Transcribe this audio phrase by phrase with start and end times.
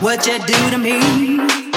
[0.00, 1.69] What you do to me?